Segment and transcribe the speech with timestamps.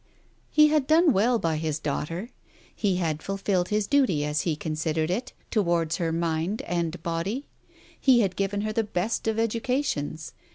[0.49, 2.29] He had done well by his daughter,
[2.75, 7.45] he had fulfilled his duty as he considered it towards her mind and body.
[7.99, 10.33] He had given her the best of educations.